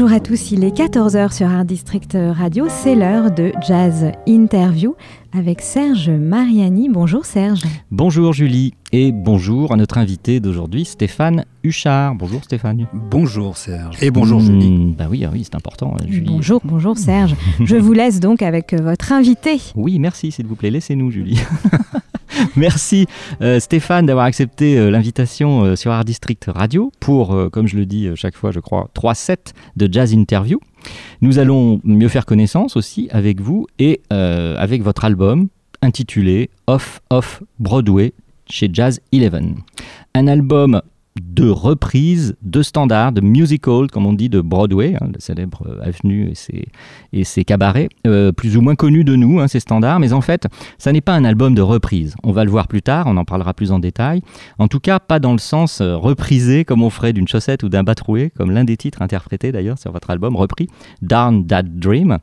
[0.00, 4.94] Bonjour à tous, il est 14h sur Art District Radio, c'est l'heure de Jazz Interview
[5.36, 6.88] avec Serge Mariani.
[6.88, 7.62] Bonjour Serge.
[7.90, 12.14] Bonjour Julie et bonjour à notre invité d'aujourd'hui Stéphane Huchard.
[12.14, 12.86] Bonjour Stéphane.
[12.92, 14.00] Bonjour Serge.
[14.00, 14.70] Et bonjour Julie.
[14.70, 15.96] Hmm, bah oui, ah oui, c'est important.
[16.00, 16.30] euh, Julie.
[16.30, 17.34] Bonjour, bonjour Serge.
[17.64, 19.60] Je vous laisse donc avec votre invité.
[19.74, 21.40] Oui, merci s'il vous plaît, laissez-nous Julie.
[22.56, 23.06] Merci
[23.42, 27.86] euh, Stéphane d'avoir accepté euh, l'invitation euh, sur Art District Radio pour, comme je le
[27.86, 30.60] dis chaque fois, je crois, trois sets de jazz interview.
[31.20, 35.48] Nous allons mieux faire connaissance aussi avec vous et avec votre album
[35.82, 38.12] intitulé Off Off Broadway
[38.46, 39.56] chez Jazz Eleven.
[40.14, 40.80] Un album
[41.22, 46.30] de reprises, de standards, de musical, comme on dit, de Broadway, hein, la célèbre avenue
[46.30, 46.66] et ses,
[47.12, 50.00] et ses cabarets, euh, plus ou moins connus de nous, hein, ces standards.
[50.00, 50.46] Mais en fait,
[50.78, 52.14] ça n'est pas un album de reprise.
[52.22, 54.22] On va le voir plus tard, on en parlera plus en détail.
[54.58, 57.68] En tout cas, pas dans le sens euh, reprisé comme on ferait d'une chaussette ou
[57.68, 60.68] d'un batroué, comme l'un des titres interprétés d'ailleurs sur votre album, repris,
[61.02, 62.18] Darn That Dream,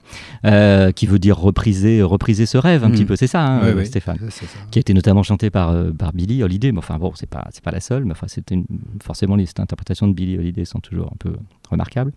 [0.45, 3.15] euh, qui veut dire repriser, repriser ce rêve un petit peu.
[3.15, 4.57] C'est ça, hein, Stéphane c'est ça.
[4.71, 6.71] qui a été notamment chanté par, euh, par Billie Holiday.
[6.71, 8.65] Mais enfin bon, c'est pas c'est pas la seule, mais enfin c'était une-
[9.03, 11.33] forcément les interprétations de Billie Holiday sont toujours un peu
[11.69, 12.11] remarquables.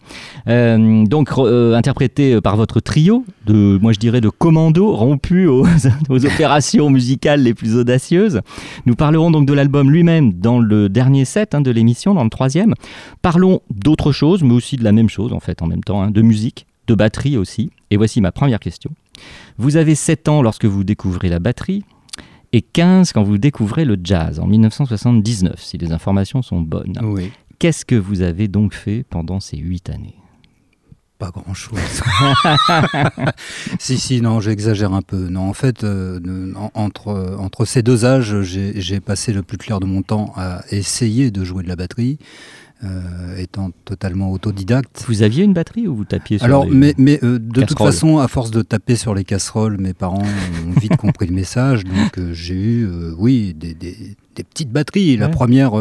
[0.46, 5.66] Euh, donc euh, interprété par votre trio de, moi je dirais de commandos rompus aux,
[6.08, 8.40] aux opérations musicales les plus audacieuses.
[8.86, 12.30] Nous parlerons donc de l'album lui-même dans le dernier set hein, de l'émission, dans le
[12.30, 12.74] troisième.
[13.22, 16.10] Parlons d'autre chose, mais aussi de la même chose en fait en même temps, hein,
[16.10, 17.70] de musique, de batterie aussi.
[17.90, 18.90] Et voici ma première question.
[19.56, 21.84] Vous avez 7 ans lorsque vous découvrez la batterie
[22.52, 26.98] et 15 quand vous découvrez le jazz en 1979, si les informations sont bonnes.
[27.02, 30.14] Oui, Qu'est-ce que vous avez donc fait pendant ces 8 années?
[31.18, 31.80] Pas grand-chose.
[33.80, 35.28] si, si, non, j'exagère un peu.
[35.28, 39.86] Non, en fait, euh, entre, entre ces deux âges, j'ai passé le plus clair de
[39.86, 42.20] mon temps à essayer de jouer de la batterie,
[42.84, 45.04] euh, étant totalement autodidacte.
[45.08, 47.78] Vous aviez une batterie ou vous tapiez sur Alors, les- mais, mais euh, de toute
[47.78, 51.84] façon, à force de taper sur les casseroles, mes parents ont vite compris le message.
[51.84, 52.88] Donc, euh, j'ai eu,
[53.18, 55.16] oui, des, des- des petites batteries.
[55.16, 55.32] La Ouais.
[55.32, 55.72] première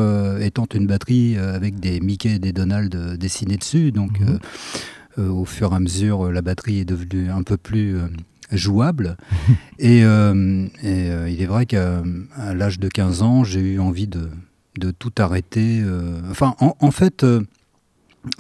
[0.41, 3.91] étant une batterie avec des Mickey et des Donald dessinés dessus.
[3.91, 5.30] Donc, Mhm.
[5.30, 7.96] au fur et à mesure, la batterie est devenue un peu plus
[8.52, 9.18] jouable.
[9.80, 12.02] et et, il est vrai qu'à
[12.56, 14.30] l'âge de 15 ans, j'ai eu envie de,
[14.78, 15.82] de tout arrêter.
[15.84, 16.20] euh.
[16.30, 17.42] Enfin, en, fait, euh,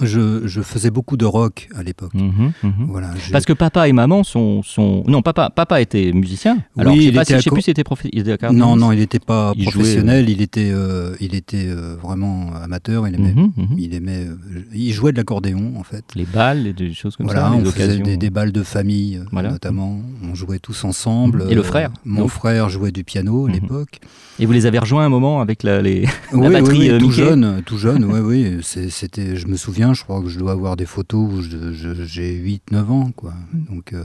[0.01, 2.13] je, je faisais beaucoup de rock à l'époque.
[2.13, 2.73] Mhm, mhm.
[2.87, 5.03] Voilà, Parce que papa et maman sont, sont...
[5.07, 6.57] Non, papa, papa était musicien.
[6.77, 8.35] Alors, Oui, je sais pas était si- sais plus si c'était profi- il était non,
[8.35, 8.79] accordéoniste.
[8.79, 13.07] non, il n'était pas Il jouait, professionnel, il était, euh, il était euh, vraiment amateur,
[13.07, 14.35] il aimait, Mhm, il aimait, euh,
[14.73, 16.03] il jouait de l'accordéon en fait.
[16.15, 18.63] Les balles et des choses comme Voilà, ça, les on faisait des, des balles de
[18.63, 19.51] famille, euh, Voilà.
[19.51, 19.99] notamment.
[20.23, 21.45] On jouait tous ensemble.
[21.49, 23.99] Et le Euh, frère, Mon donc frère jouait du piano à l'époque.
[24.39, 26.01] Et vous les avez rejoints un moment avec la, les...
[26.31, 28.57] La oui, batterie, oui, euh, tout jeune, tout jeune, oui, oui.
[28.61, 32.89] C'était, je me souviens, je crois que je dois avoir des photos où j'ai 8-9
[32.89, 33.33] ans, quoi.
[33.53, 34.03] Donc, euh,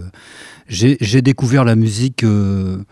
[0.69, 2.83] j'ai j'ai découvert la musique euh,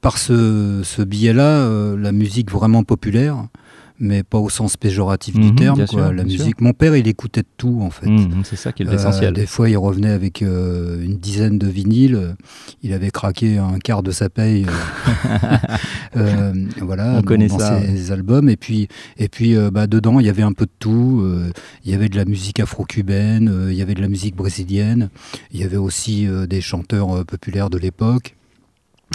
[0.00, 3.46] par ce, ce biais-là, euh, la musique vraiment populaire,
[4.02, 5.86] mais pas au sens péjoratif Mhm, du terme, quoi.
[5.86, 6.24] sûr, la sûr.
[6.24, 6.60] musique.
[6.60, 8.08] Mon père, il écoutait de tout, en fait.
[8.08, 9.32] Mhm, c'est ça qui est Euh, l'essentiel.
[9.32, 12.34] des fois, il revenait avec euh, une dizaine de vinyles.
[12.82, 14.66] Il avait craqué un quart de sa paye.
[14.66, 15.28] euh,
[16.16, 18.48] euh, voilà, On dans- connaît dans ça, ses albums.
[18.48, 18.88] Et puis,
[19.18, 21.20] et puis euh, bah, dedans, il y avait un peu de tout.
[21.22, 21.50] Euh,
[21.84, 25.10] il y avait de la musique afro-cubaine, euh, il y avait de la musique brésilienne.
[25.52, 28.34] Il y avait aussi euh, des chanteurs euh, populaires de l'époque.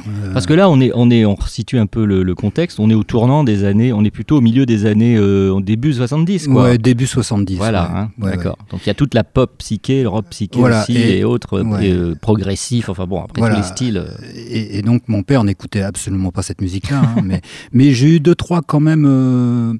[0.08, 2.80] Euh, Parce que là, on est, on est, on situe un peu le, le contexte.
[2.80, 5.94] On est au tournant des années, on est plutôt au milieu des années, euh, début
[5.94, 6.64] 70, quoi.
[6.64, 7.56] ouais, début 70.
[7.58, 7.98] Voilà, ouais.
[7.98, 8.58] hein, Ouais, d'accord.
[8.72, 11.24] Donc il y a toute la pop psyché, le rock psyché Voilà, aussi, et- et,
[11.24, 11.92] autres ouais.
[11.92, 12.90] euh, progressifs.
[12.90, 13.56] Enfin bon, après Voilà.
[13.56, 13.98] tous les styles.
[13.98, 17.42] euh, Et, et donc mon père n'écoutait absolument pas cette musique-là, hein, mais,
[17.74, 19.74] mais j'ai eu deux trois quand même euh,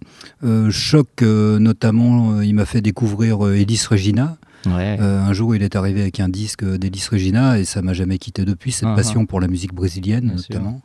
[0.44, 4.38] euh, chocs, euh, notamment euh, il m'a fait découvrir euh, Elis Regina.
[4.76, 4.98] Ouais.
[5.00, 8.18] Euh, un jour, il est arrivé avec un disque d'Elis Regina et ça m'a jamais
[8.18, 10.82] quitté depuis, cette Ah, passion pour la musique brésilienne Bien notamment.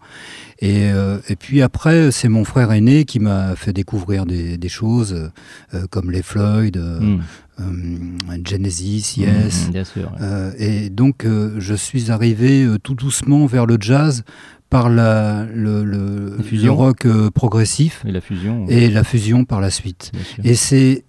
[0.60, 4.68] Et, euh, et puis après, c'est mon frère aîné qui m'a fait découvrir des, des
[4.68, 5.30] choses
[5.74, 7.20] euh, comme les Floyd, euh, Mm.
[7.60, 9.68] euh, Genesis, Yes.
[9.68, 10.02] Mm, bien sûr.
[10.12, 10.18] ouais.
[10.20, 11.26] Euh, et donc,
[11.58, 14.22] je suis arrivé tout doucement vers le jazz
[14.70, 16.66] par la, le, le- La fusion.
[16.66, 18.64] le rock progressif Et la fusion.
[18.68, 20.12] et la fusion par la suite.
[20.44, 21.04] Et c'est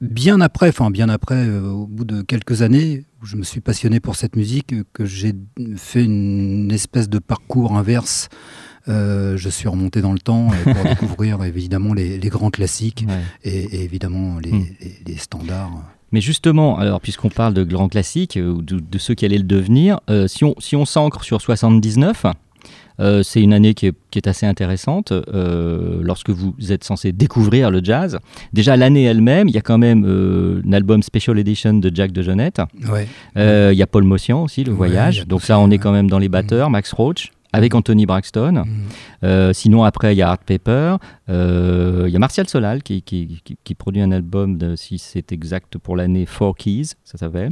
[0.00, 3.60] bien après, enfin bien après, euh, au bout de quelques années, où je me suis
[3.60, 5.34] passionné pour cette musique, euh, que j'ai
[5.76, 8.28] fait une espèce de parcours inverse.
[8.88, 13.04] Euh, je suis remonté dans le temps euh, pour découvrir évidemment les, les grands classiques
[13.08, 13.20] Ouais.
[13.42, 14.64] et, et évidemment les, Mm.
[14.80, 15.72] les- les standards.
[16.12, 19.42] Mais justement, alors puisqu'on parle de grands classiques, ou de, de ceux qui allaient le
[19.44, 19.98] devenir,
[20.28, 22.26] si on, si on s'ancre sur 79,
[23.00, 27.12] euh, c'est une année qui est, qui est assez intéressante euh, lorsque vous êtes censé
[27.12, 28.18] découvrir le jazz.
[28.52, 32.12] Déjà l'année elle-même, il y a quand même euh, un album Special Edition de Jack
[32.12, 32.26] de.
[32.26, 33.08] Ouais.
[33.36, 35.26] Euh, Il y a Paul Motian aussi, Le Voyage.
[35.26, 36.70] Donc ça, on est quand même dans les batteurs.
[36.70, 37.32] Max Roach.
[37.56, 38.52] Avec Anthony Braxton.
[38.64, 38.66] Mm.
[39.24, 40.96] Euh, sinon, après, il y a Art Paper.
[41.28, 44.98] Euh, Il y a Martial Solal qui, qui, qui- qui produit un album, de, si
[44.98, 47.50] c'est exact pour l'année, Four Keys, ça s'appelle.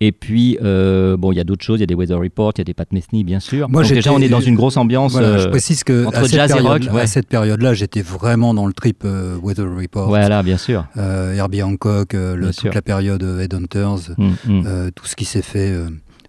[0.00, 1.78] Et puis, euh, bon, il y a d'autres choses.
[1.78, 3.68] Il y a des Weather Report, il y a des Pat Metheny, bien sûr.
[3.68, 5.12] Moi, Donc déjà, on est dans une grosse ambiance.
[5.12, 7.00] Voilà, je précise que entre à jazz et rock, ouais.
[7.02, 9.04] à cette période-là, j'étais vraiment dans le trip
[9.42, 10.86] Weather Report, voilà, bien sûr.
[10.96, 12.74] Herbie Hancock, le- toute sûr.
[12.74, 14.90] la période Headhunters, Mm, mm.
[14.94, 15.72] tout ce qui s'est fait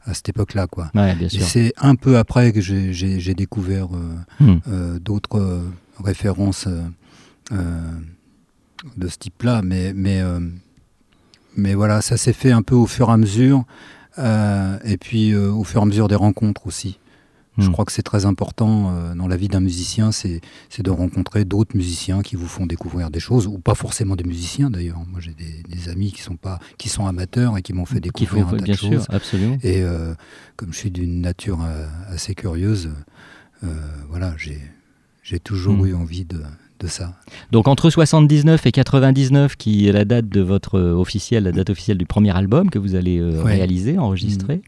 [0.05, 0.91] à cette époque-là, quoi.
[0.95, 1.15] Ouais,
[1.45, 4.59] c'est un peu après que j'ai- découvert euh, Mm.
[4.67, 5.61] euh, d'autres euh,
[6.03, 6.67] références
[8.97, 10.21] de ce type-là, mais, mais,
[11.55, 13.63] mais voilà, ça s'est fait un peu au fur et à mesure,
[14.17, 16.99] et puis au fur et à mesure des rencontres aussi.
[17.57, 17.71] Je Mm.
[17.71, 20.41] crois que c'est très important euh, dans la vie d'un musicien, c'est
[20.79, 24.69] de rencontrer d'autres musiciens qui vous font découvrir des choses, ou pas forcément des musiciens
[24.69, 24.99] d'ailleurs.
[25.09, 27.95] Moi j'ai des, des amis qui sont, pas, qui sont amateurs et qui m'ont fait
[27.95, 29.05] faut, découvrir un tas bien de sûr, choses.
[29.09, 29.57] absolument.
[29.63, 30.13] Et euh,
[30.57, 32.89] comme je suis d'une nature euh, assez curieuse,
[34.09, 35.87] voilà, j'ai toujours Mm.
[35.87, 36.41] eu envie de,
[36.79, 37.15] de ça.
[37.51, 41.69] Donc entre 79 et 99, qui est la date de votre euh, officielle, la date
[41.71, 43.55] officielle du premier album que vous allez euh, Ouais.
[43.55, 44.61] réaliser, enregistrer,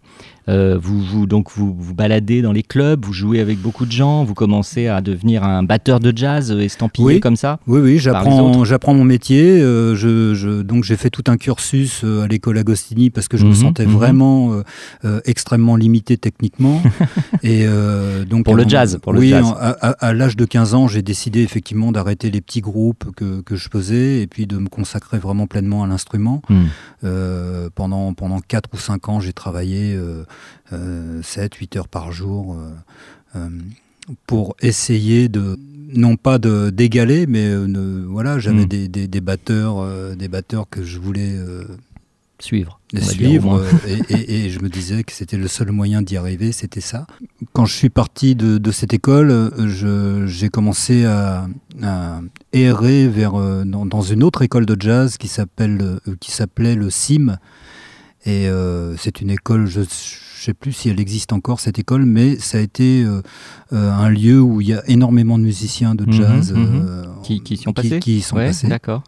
[0.49, 3.91] euh, vous, vous donc vous vous baladez dans les clubs, vous jouez avec beaucoup de
[3.91, 7.19] gens, vous commencez à devenir un batteur de jazz euh, estampillé Oui.
[7.19, 7.59] comme ça.
[7.67, 9.61] Oui, oui, j'apprends, j'apprends mon métier.
[9.61, 13.43] euh, je, je- donc j'ai fait tout un cursus à l'école Agostini parce que je
[13.45, 13.91] me Mhm, sentais mhm.
[13.93, 14.61] vraiment
[15.05, 16.81] euh, extrêmement limité techniquement.
[17.43, 17.65] et
[18.29, 19.45] donc Pour le jazz, pour le oui, jazz.
[19.45, 23.05] en- à, à- à l'âge de 15 ans, j'ai décidé effectivement d'arrêter les petits groupes
[23.15, 26.41] que, que je faisais et puis de me consacrer vraiment pleinement à l'instrument.
[26.49, 26.65] Hmm.
[27.75, 29.97] Pendant, pendant 4 ou 5 ans, j'ai travaillé
[30.73, 32.69] euh, euh, 7, 8 heures par jour euh,
[33.37, 33.49] euh,
[34.25, 35.57] pour essayer de,
[35.93, 38.67] non pas de d'égaler, mais ne- voilà, j'avais Mm.
[38.67, 41.63] des, des, des batteurs, euh, des batteurs que je voulais euh,
[42.39, 42.79] Suivre.
[42.93, 43.71] les suivre euh,
[44.09, 47.07] et, et- et je me disais que c'était le seul moyen d'y arriver, c'était ça.
[47.53, 49.51] Quand je suis parti de, de cette école,
[50.27, 51.47] j'ai commencé à,
[51.81, 52.21] à
[52.53, 53.33] errer vers,
[53.65, 57.37] dans, dans une autre école de jazz qui s'appelle qui s'appelait le CIM.
[58.27, 62.05] Et euh, c'est une école, je ne sais plus si elle existe encore cette école,
[62.05, 63.21] mais ça a été euh,
[63.71, 67.07] euh, un lieu où il y a énormément de musiciens de Mhm, jazz mhm.
[67.23, 68.67] Qui, sont passés qui sont Ouais, passés.
[68.67, 69.03] D'accord.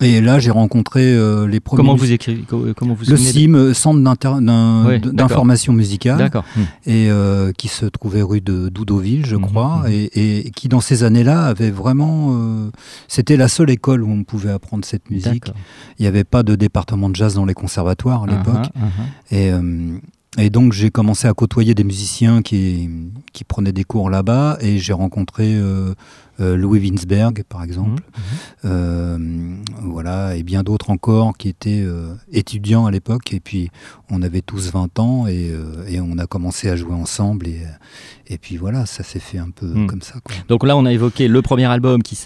[0.00, 1.76] Et là, j'ai rencontré euh, les premiers.
[1.82, 4.00] Comment vous écrivez co- Comment vous le de- CIM, euh, Centre
[5.12, 6.44] d'information musicale, D'accord.
[6.56, 6.62] Hmm.
[6.86, 9.92] et euh, qui se trouvait rue de Doudoville, je Mhm, crois, mhm.
[9.92, 12.70] et, et qui dans ces années-là avait vraiment, euh,
[13.08, 15.52] c'était la seule école où on pouvait apprendre cette musique.
[15.98, 18.42] Il n'y avait pas de département de jazz dans les conservatoires à l'époque,
[18.74, 19.36] Uh-huh, uh-huh.
[19.36, 19.98] et, euh,
[20.38, 22.88] et donc j'ai commencé à côtoyer des musiciens qui,
[23.32, 25.94] qui prenaient des cours là-bas, et j'ai rencontré euh, euh,
[26.38, 28.02] Louis Winsberg, par exemple.
[28.02, 28.22] Mhm.
[28.64, 29.18] Euh,
[29.82, 33.32] voilà, et bien d'autres encore qui étaient euh, étudiants à l'époque.
[33.32, 33.70] Et puis,
[34.10, 37.46] on avait tous 20 ans et, euh, et on a commencé à jouer ensemble.
[37.48, 37.62] Et,
[38.32, 39.86] et puis voilà, ça s'est fait un peu Mm.
[39.86, 40.14] comme ça.
[40.24, 40.34] Quoi.
[40.48, 42.18] Donc là, on a évoqué le premier album qui,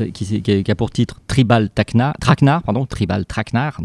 [0.71, 3.81] a- pour titre Tribal Traquenard, Traquenard, pardon, Tribal Traquenard,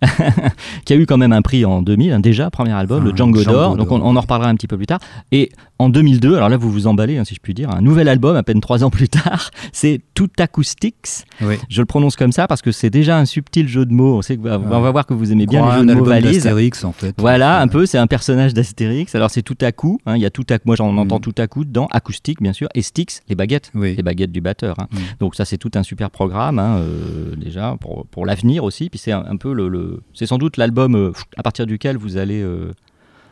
[0.84, 3.16] qui a eu quand même un prix en 2000, hein, déjà, premier album, le Ah,
[3.16, 3.76] Django Django d'Or.
[3.76, 4.98] Donc on, en reparlera un petit peu plus tard.
[5.32, 8.08] Et en 2002, alors là, vous vous emballez, hein, si je puis dire, un nouvel
[8.08, 11.24] album, à peine trois ans plus tard, c'est Tout Acoustics.
[11.40, 11.54] Oui.
[11.68, 14.18] Je le prononce comme ça parce que c'est déjà un subtil jeu de mots.
[14.18, 14.90] On, sait que, on va Ouais.
[14.92, 16.32] voir que vous aimez bien Crois les jeux de mots valises.
[16.44, 17.14] d'Astérix, en fait.
[17.18, 19.14] Voilà, un peu, c'est un personnage d'Astérix.
[19.14, 21.20] Alors c'est tout à coup, hein, il y a tout à moi j'en entends Mm.
[21.20, 23.94] tout à dedans, acoustique bien sûr, et sticks, les baguettes, Oui.
[23.96, 24.76] les baguettes du batteur.
[24.80, 24.88] hein.
[24.92, 24.96] Mm.
[25.20, 28.88] Donc ça c'est tout un super programme hein, euh, déjà pour, pour l'avenir aussi.
[28.90, 31.96] Puis c'est un, un peu le, le- c'est sans doute l'album euh, à partir duquel
[31.96, 32.72] vous allez euh,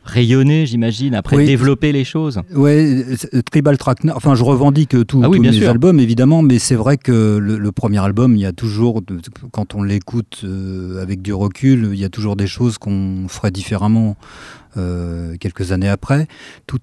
[0.05, 1.45] rayonner, j'imagine, après Oui.
[1.45, 2.41] développer les choses.
[2.57, 3.15] Euh,
[3.51, 3.99] Tribal Track.
[4.15, 5.69] Enfin, je revendique tout, Ah oui, tous mes sûr.
[5.69, 9.03] albums, évidemment, mais c'est vrai que le, le premier album, il y a toujours,
[9.53, 13.51] quand on l'écoute euh, avec du recul, il y a toujours des choses qu'on ferait
[13.51, 14.17] différemment
[15.39, 16.27] quelques années après.
[16.67, 16.81] Tout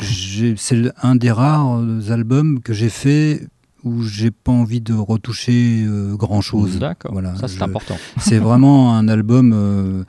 [0.00, 3.46] j'ai- c'est un des rares euh, albums que j'ai fait
[3.84, 5.84] où j'ai pas envie de retoucher
[6.16, 6.78] grand chose.
[6.78, 7.96] D'accord, Voilà, ça c'est important.
[8.18, 9.52] C'est vraiment un album.
[9.54, 10.04] euh,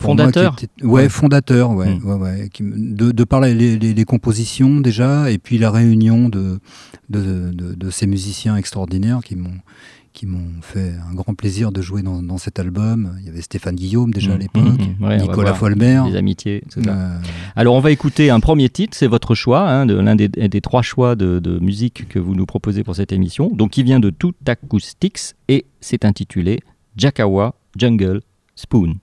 [0.00, 1.08] Fondateur était- Ouais, Ouais.
[1.08, 1.92] fondateur, ouais.
[1.96, 2.04] Mm.
[2.06, 6.28] ouais, ouais, qui de, de par les, les- les compositions déjà, et puis la réunion
[6.28, 6.60] de,
[7.10, 9.58] de, de- de ces musiciens extraordinaires qui m'ont
[10.18, 13.14] qui m'ont fait un grand plaisir de jouer dans, dans cet album.
[13.20, 15.04] Il y avait Stéphane Guillaume déjà à Mm, l'époque, mm, mm.
[15.06, 16.02] Ouais, Nicolas Folmer.
[16.10, 16.90] Les amitiés, tout ça.
[16.90, 17.18] Euh,
[17.54, 20.60] Alors on va écouter un premier titre, c'est votre choix, hein, de l'un des, des
[20.60, 24.00] trois choix de, de musique que vous nous proposez pour cette émission, donc qui vient
[24.00, 26.58] de Tout Acoustics et c'est intitulé
[26.96, 28.20] Jakawa Jungle
[28.56, 28.94] Spoon.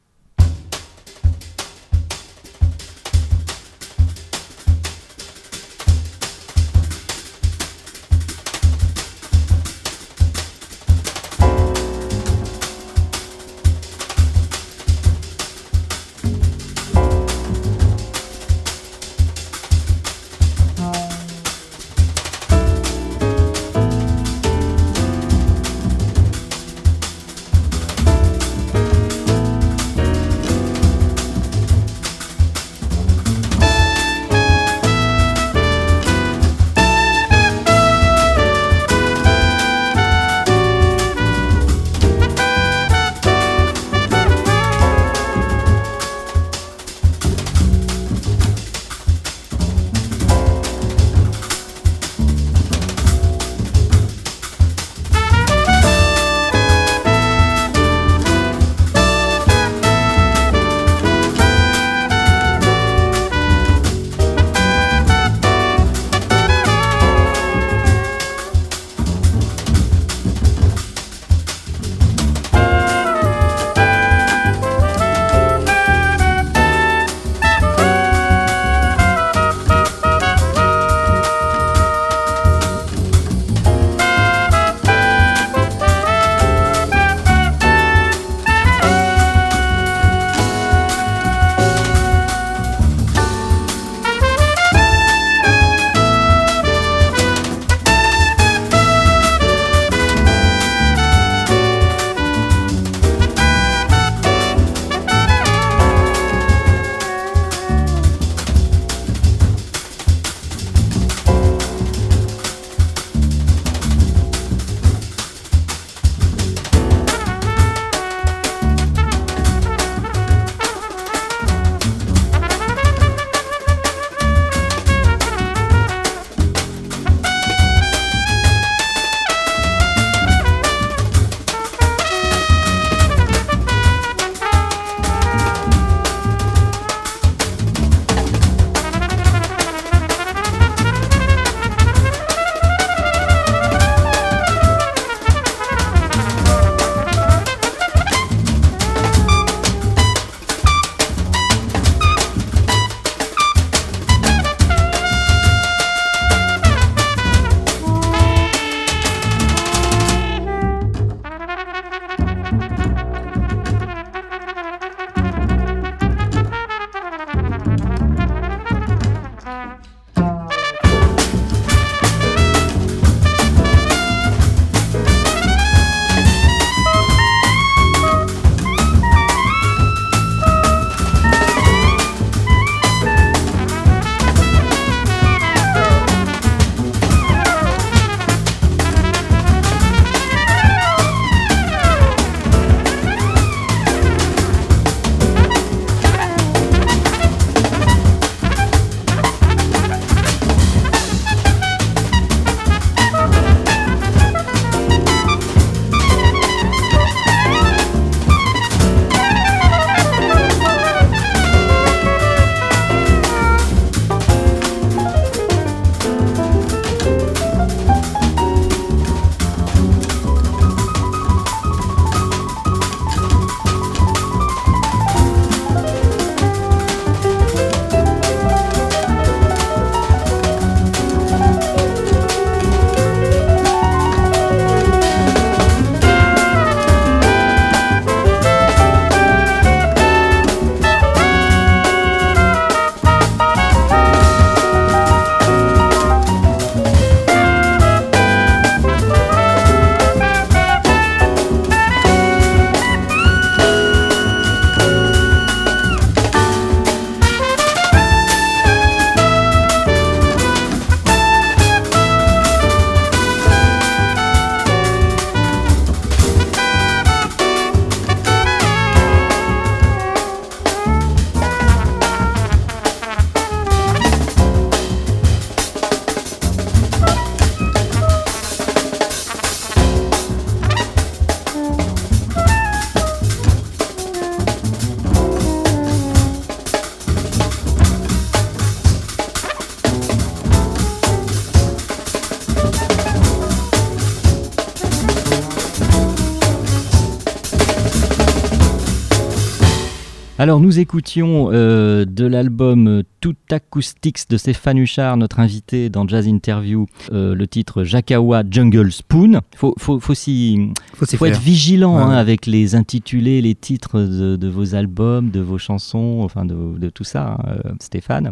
[300.46, 306.28] Alors nous écoutions euh, de l'album Tout Acoustics de Stéphane Huchard, notre invité dans Jazz
[306.28, 309.42] Interview, euh, le titre Jakawa Jungle Spoon.
[309.56, 314.36] Faut, faut, faut, s'y- Faut être vigilant Ouais, hein, avec les intitulés, les titres de,
[314.36, 318.30] de vos albums, de vos chansons, enfin de, de tout ça, hein, euh, Stéphane.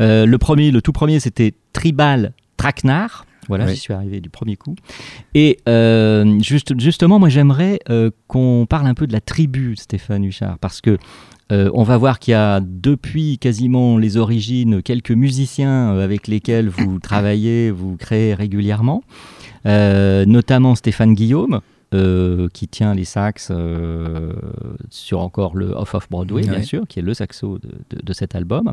[0.00, 3.24] Euh, le premier, le tout premier, c'était Tribal Traquenard.
[3.46, 3.74] Voilà, Ouais.
[3.74, 4.74] j'y suis arrivé du premier coup.
[5.34, 10.24] Et euh, juste, justement, moi j'aimerais euh, qu'on parle un peu de la tribu, Stéphane
[10.24, 10.96] Huchard, parce que
[11.52, 16.26] euh, on va voir qu'il y a depuis quasiment les origines quelques musiciens euh, avec
[16.26, 19.02] lesquels vous travaillez, vous créez régulièrement,
[19.64, 21.60] Euh, notamment Stéphane Guillaume.
[21.94, 24.32] Euh, qui tient les sax euh,
[24.90, 28.12] sur encore le Off of Broadway, bien sûr, qui est le saxo de, de- de
[28.12, 28.72] cet album.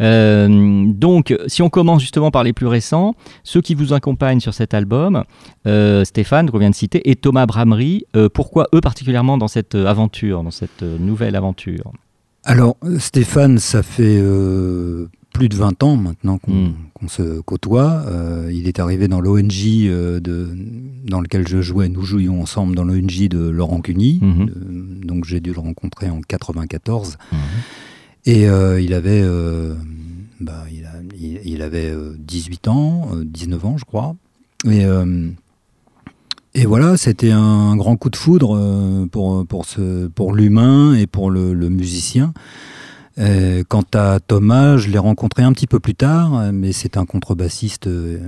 [0.00, 4.54] Euh, donc, si on commence justement par les plus récents, ceux qui vous accompagnent sur
[4.54, 5.24] cet album,
[5.66, 9.74] euh, Stéphane, qu'on vient de citer, et Thomas Bramery, euh, pourquoi eux particulièrement dans cette
[9.74, 11.92] aventure, dans cette nouvelle aventure?
[12.44, 16.74] Alors, Stéphane, ça fait euh, plus de 20 ans maintenant qu'on Mm.
[16.94, 18.04] qu'on se côtoie.
[18.06, 19.52] Euh, il est arrivé dans l'ONG
[19.86, 20.20] euh,
[21.04, 21.88] dans lequel je jouais.
[21.88, 24.18] Nous jouions ensemble dans l'ONG de Laurent Cuny.
[24.22, 24.42] Mhm.
[24.50, 27.16] Euh, donc, j'ai dû le rencontrer en 94.
[28.24, 29.74] Et euh, il avait, euh,
[30.40, 34.14] bah, il, a- il- il avait euh, 18 ans, euh, 19 ans, je crois.
[34.70, 34.84] Et,
[36.54, 41.30] et voilà, c'était un grand coup de foudre pour, pour, ce, pour l'humain et pour
[41.30, 42.32] le, le musicien.
[43.18, 47.04] Euh, quant à Thomas, je l'ai rencontré un petit peu plus tard, mais c'est un
[47.04, 48.18] contrebassiste euh,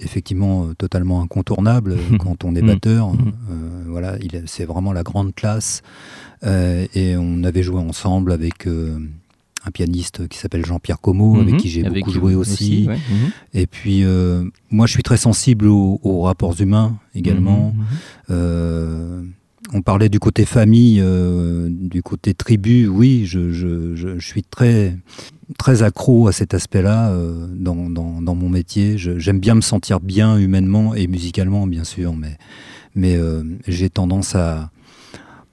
[0.00, 3.12] effectivement totalement incontournable euh, quand on est batteur.
[3.14, 3.32] Mhm.
[3.50, 4.16] Euh, voilà,
[4.46, 5.82] c'est vraiment la grande classe.
[6.44, 11.60] Et on avait joué ensemble avec un pianiste qui s'appelle Jean-Pierre Como, avec Mhm.
[11.60, 12.86] qui j'ai Avec beaucoup joué aussi.
[12.86, 12.98] ouais.
[13.52, 17.74] Et puis, euh, moi, je suis très sensible aux, aux rapports humains également.
[18.30, 19.22] Euh,
[19.72, 22.86] on parlait du côté famille, euh, du côté tribu.
[22.86, 24.96] Oui, je, suis très,
[25.82, 28.96] accro à cet aspect-là euh, dans, mon métier.
[28.96, 34.70] J'aime bien me sentir bien humainement et musicalement, bien sûr, mais, euh, j'ai tendance à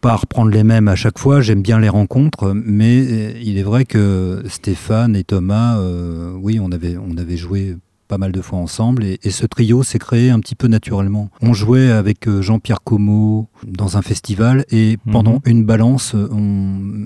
[0.02, 1.42] pas reprendre les mêmes à chaque fois.
[1.42, 5.82] J'aime bien les rencontres, mais il est vrai que Stéphane et Thomas,
[6.36, 9.82] oui, on avait, on avait joué pas mal de fois ensemble et, et ce trio
[9.84, 11.30] s'est créé un petit peu naturellement.
[11.42, 15.12] On jouait avec euh, Jean-Pierre Como dans un festival et Mhm.
[15.14, 16.28] pendant une balance, euh,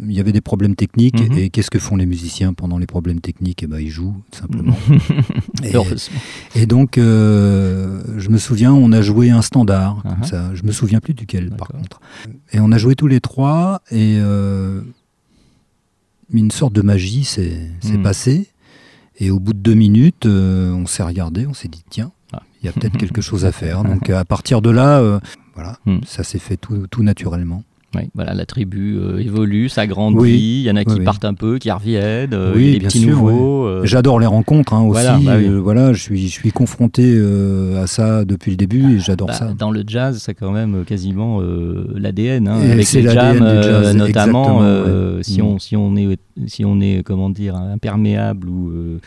[0.06, 1.38] il y avait des problèmes techniques Mhm.
[1.38, 3.64] et qu'est-ce que font les musiciens pendant les problèmes techniques?
[3.64, 4.78] Eh ben, Ils jouent, tout simplement.
[5.64, 10.28] Et- et donc, euh, je me souviens, on a joué un standard, comme Uh-huh.
[10.30, 10.52] ça.
[10.56, 12.00] Je me souviens plus duquel, par contre.
[12.54, 14.82] Et on a joué tous les trois, et euh,
[16.32, 18.04] une sorte de magie s'est s'est Mm.
[18.04, 18.48] passée.
[19.20, 22.42] Et au bout de deux minutes, euh, on s'est regardé, on s'est dit, tiens, Ah.
[22.62, 23.84] il y a peut-être quelque chose à faire.
[23.84, 25.20] Donc, à partir de là, euh,
[25.56, 26.00] voilà, Mm.
[26.06, 27.64] ça s'est fait tout, tout naturellement.
[27.96, 30.18] Oui, voilà, la tribu euh, évolue, s'agrandit.
[30.18, 30.34] Oui.
[30.34, 32.34] Il y en a qui Oui, partent un peu, qui reviennent.
[32.34, 33.64] euh, Oui, bien petits sûr, nouveaux.
[33.66, 35.02] euh, J'adore les rencontres hein, aussi.
[35.02, 35.36] Voilà, bah.
[35.38, 37.18] Euh, voilà, je suis, je suis confronté
[37.82, 39.54] à ça depuis le début et j'adore bah, ça.
[39.58, 41.40] Dans le jazz, c'est quand même quasiment
[41.96, 44.60] l'ADN, hein, avec les jams jazz, notamment.
[44.60, 45.24] ouais.
[45.24, 45.46] si, Mm.
[45.46, 49.00] on, si, on est, si on est, comment dire, imperméable ou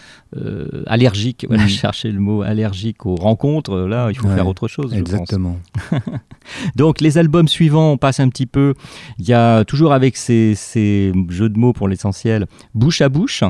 [0.87, 1.69] allergique, voilà, Mm.
[1.69, 5.12] chercher le mot allergique aux rencontres, là, il faut Ouais, faire autre chose, je pense.
[5.12, 5.59] Exactement.
[6.77, 8.70] Donc les albums suivants, on passe un petit peu,
[9.19, 13.43] il y a toujours avec ces, ces jeux de mots pour l'essentiel, Bouche à bouche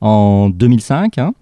[0.00, 1.18] en 2005.
[1.18, 1.32] hein.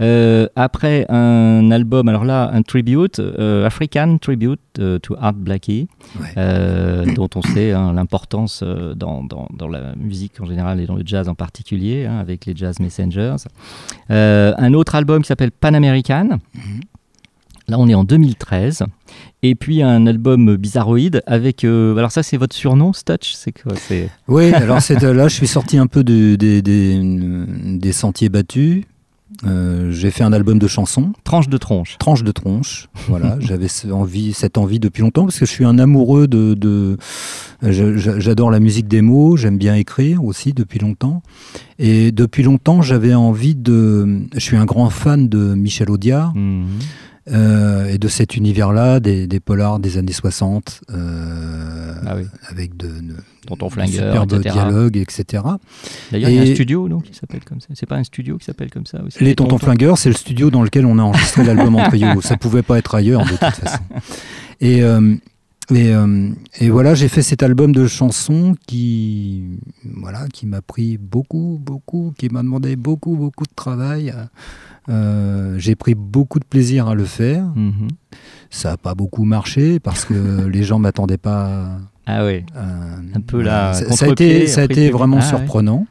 [0.00, 5.88] Euh, après un album, alors là, un tribute, euh, African Tribute euh, to Art Blackie,
[6.20, 7.14] Ouais.
[7.14, 11.02] dont on sait hein, l'importance dans, dans- dans la musique en général et dans le
[11.04, 13.36] jazz en particulier, hein, avec les Jazz Messengers.
[14.10, 16.38] Un autre album qui s'appelle Pan American.
[17.68, 18.82] Là, on est en 2013.
[19.42, 21.64] Et puis un album bizarroïde avec.
[21.64, 23.32] euh, alors, ça, c'est votre surnom, Stutch?
[23.34, 23.72] C'est quoi?
[23.76, 24.10] C'est.
[24.28, 27.00] Oui, alors là, je suis sorti un peu de- des- des,
[27.78, 28.84] des sentiers battus.
[29.44, 31.96] Euh, j'ai fait un album de chansons, Tranche de tronche.
[31.98, 32.88] tranche de tronche.
[33.08, 36.96] Voilà, j'avais envie, cette envie depuis longtemps parce que je suis un amoureux de.
[37.62, 41.22] J'adore la musique des mots, j'aime bien écrire aussi depuis longtemps.
[41.78, 44.20] Et depuis longtemps, j'avais envie de.
[44.34, 46.34] Je suis un grand fan de Michel Audiard.
[46.34, 46.66] Mhm.
[47.32, 52.24] Euh, et de cet univers-là, des, des polars des années 60, euh, Ah oui.
[52.50, 53.14] avec de, de,
[53.46, 54.54] Tonton de Flingueur, superbes etc.
[54.54, 55.42] dialogues, etc.
[56.12, 57.68] D'ailleurs, il y a un studio donc, qui s'appelle comme ça.
[57.72, 60.50] C'est pas un studio qui s'appelle comme ça aussi Les Tontons Flingueurs, c'est le studio
[60.50, 62.20] dans lequel on a enregistré l'album en trio.
[62.20, 63.82] Ça pouvait pas être ailleurs, de toute façon.
[64.60, 65.14] Et, euh,
[65.70, 66.28] et, euh,
[66.60, 69.44] et voilà, j'ai fait cet album de chansons qui,
[69.96, 74.12] voilà, qui m'a pris beaucoup, beaucoup, qui m'a demandé beaucoup, beaucoup de travail.
[74.90, 77.44] Euh, j'ai pris beaucoup de plaisir à le faire.
[77.56, 77.88] Mhm.
[78.50, 80.14] Ça n'a pas beaucoup marché parce que
[80.46, 82.44] les gens m'attendaient pas Ah oui.
[82.54, 85.86] Un peu là, Ça, ça a été, ça a été vraiment Ah surprenant.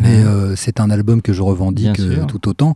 [0.00, 2.74] Mais euh, c'est un album que je revendique euh, tout autant.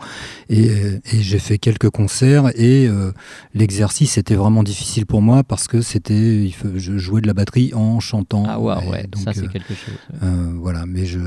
[0.48, 3.12] Et, et j'ai fait quelques concerts et euh,
[3.54, 8.00] l'exercice était vraiment difficile pour moi parce que c'était, je jouais de la batterie en
[8.00, 8.44] chantant.
[8.48, 9.94] Ah Et ouais, donc, ça c'est euh, quelque chose.
[10.22, 11.20] euh, voilà, mais je,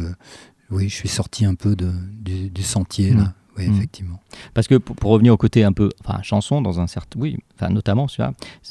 [0.72, 1.90] oui, je suis sorti un peu de,
[2.22, 3.18] du, du sentier Mm.
[3.18, 3.34] là.
[3.62, 3.76] Oui, Mm.
[3.78, 4.20] effectivement.
[4.54, 7.38] Parce que pour, pour revenir au côté un peu, enfin chanson dans un certain, oui,
[7.56, 8.08] enfin notamment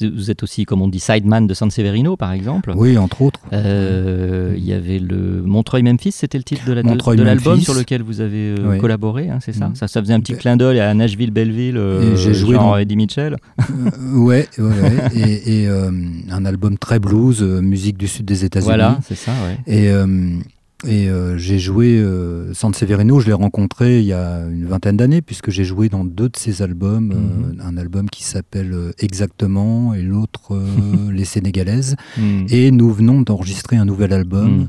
[0.01, 2.73] vous êtes aussi comme on dit sideman de San Severino par exemple.
[2.75, 3.39] Oui, entre autres.
[3.53, 7.53] Euh, Il y avait le Montreuil-Memphis, c'était le titre de la- de- Montreuil de l'album
[7.53, 7.63] Memphis.
[7.65, 8.77] sur lequel vous avez euh, Oui.
[8.79, 9.75] collaboré, hein, c'est ça, Mm.
[9.75, 12.71] ça Ça faisait un petit Ben- clin d'œil à Nashville-Belleville, euh, Et j'ai joué genre
[12.71, 13.37] dans- Eddie Mitchell.
[13.59, 15.07] Euh, ouais, ouais, ouais.
[15.15, 15.91] et, et, euh,
[16.31, 18.65] un album très blues, euh, musique du sud des États-Unis.
[18.67, 19.57] Voilà, c'est ça, ouais.
[19.67, 20.37] Et, euh,
[20.87, 24.97] et euh, j'ai joué euh, San Severino, je l'ai rencontré il y a une vingtaine
[24.97, 27.11] d'années, puisque j'ai joué dans deux de ses albums.
[27.11, 27.15] euh,
[27.53, 27.61] Mhm.
[27.63, 30.61] un album qui s'appelle euh, Exactement et l'autre euh,
[31.11, 31.95] Les Sénégalaises.
[32.17, 32.45] Mm.
[32.49, 34.67] Et nous venons d'enregistrer un nouvel album Mhm.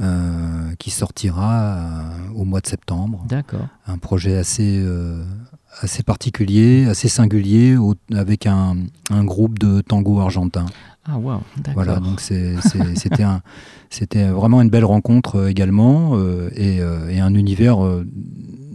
[0.00, 2.02] euh, qui sortira
[2.34, 3.24] au mois de septembre.
[3.28, 3.66] D'accord.
[3.86, 5.24] Un projet assez, euh,
[5.80, 8.76] assez particulier, assez singulier, au- avec un,
[9.10, 10.66] un groupe de tango argentin.
[11.08, 11.74] Ah waouh, d'accord.
[11.84, 12.20] Voilà, donc
[12.96, 13.40] c'était un,
[13.90, 17.78] c'était vraiment une belle rencontre euh, également euh, et, euh, et un univers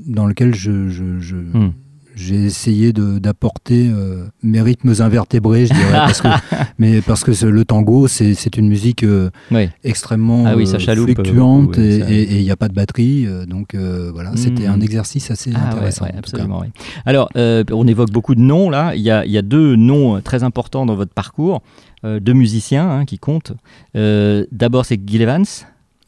[0.08, 1.72] dans lequel je, je- je- Hmm.
[2.16, 6.28] J'ai essayé d'apporter euh, mes rythmes invertébrés, je dirais, parce que,
[6.78, 9.30] mais parce que le tango, c'est une musique euh,
[9.84, 12.74] extrêmement Ah oui, ça chaloupe, fluctuante et ça- et- et il n'y a pas de
[12.74, 14.74] batterie, euh, donc euh, voilà, c'était Hmm.
[14.74, 16.06] un exercice assez Ah intéressant.
[16.06, 16.64] ouais, absolument.
[17.06, 18.94] Alors, on évoque beaucoup de noms là.
[18.96, 21.62] Il y a, y a deux noms très importants dans votre parcours,
[22.04, 23.54] deux musiciens hein, qui comptent.
[23.96, 25.46] D'abord, c'est Gil Evans.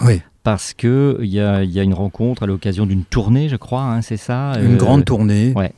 [0.03, 0.21] Oui.
[0.43, 3.83] Parce que il y a, y a une rencontre à l'occasion d'une tournée, je crois,
[3.83, 4.53] hein, c'est ça.
[4.61, 5.53] Une euh, grande tournée.
[5.55, 5.71] ouais.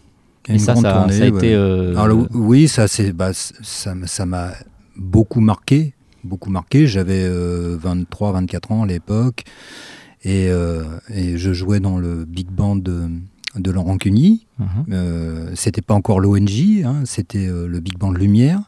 [0.47, 1.38] Une Et ça, grande ça, tournée, ça a ouais.
[1.38, 1.53] été.
[1.53, 4.51] euh, Alors, oui, ça c'est bah, ça m'a
[4.95, 6.88] beaucoup marqué, beaucoup marqué.
[6.88, 9.43] J'avais 23, 24 ans à l'époque
[10.23, 13.08] et, euh, et je jouais dans le big band de,
[13.55, 14.47] de Laurent Cuny.
[14.60, 14.67] mhm.
[14.91, 18.62] Euh, c'était pas encore l'ONJ, hein, c'était euh, le big band Lumière.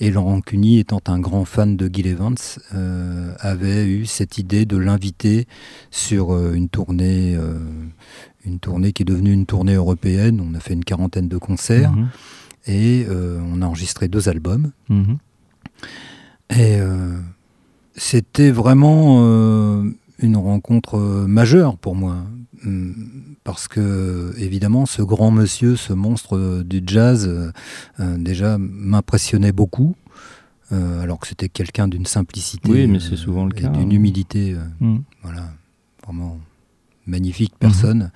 [0.00, 2.36] Et Laurent Cuny, étant un grand fan de Gil Evans,
[2.74, 5.46] euh, avait eu cette idée de l'inviter
[5.90, 7.58] sur euh, une tournée, euh,
[8.44, 10.40] une tournée qui est devenue une tournée européenne.
[10.40, 12.08] On a fait une quarantaine de concerts Mhm.
[12.68, 14.70] et on a enregistré deux albums.
[14.88, 15.18] Mhm.
[16.56, 16.78] Et
[17.94, 19.82] c'était vraiment
[20.18, 22.16] une rencontre euh, majeure pour moi.
[22.64, 22.94] Hum,
[23.44, 27.28] Parce que, évidemment, ce grand monsieur, ce monstre euh, du jazz,
[28.00, 29.94] euh, déjà m'impressionnait beaucoup.
[30.70, 33.94] euh, alors que c'était quelqu'un d'une simplicité, Oui, mais c'est souvent le cas, d'une hein.
[33.94, 35.02] humilité, Mhm.
[35.22, 35.44] voilà,
[36.04, 36.38] vraiment
[37.06, 38.10] magnifique personne.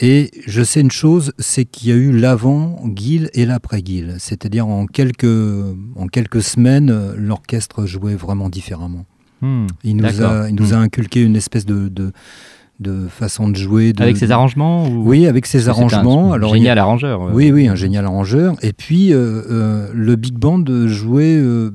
[0.00, 4.16] Et je sais une chose, c'est qu'il y a eu l'avant Guil et l'après Guil.
[4.18, 5.24] C'est-à-dire en quelques,
[5.96, 9.06] en quelques semaines, l'orchestre jouait vraiment différemment.
[9.42, 10.74] Hmm, Il nous, a, il nous Hmm.
[10.74, 12.12] a inculqué une espèce de, de,
[12.80, 13.92] de façon de jouer.
[13.92, 15.02] de- Avec ses arrangements ou...
[15.08, 16.32] Oui, avec ses c'est un arrangements.
[16.32, 17.20] Alors, il génial arrangeur.
[17.22, 17.32] ouais.
[17.32, 18.56] oui, oui, un génial arrangeur.
[18.62, 21.36] Et puis, euh, euh, le big band jouait.
[21.36, 21.70] euh,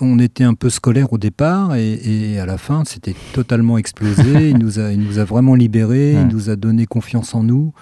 [0.00, 1.92] on était un peu scolaire au départ et,
[2.32, 4.50] et à la fin, c'était totalement explosé.
[4.50, 6.22] il, nous a, il nous a vraiment libérés, Ouais.
[6.28, 7.72] il nous a donné confiance en nous.